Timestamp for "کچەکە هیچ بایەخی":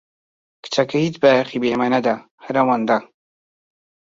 0.63-1.61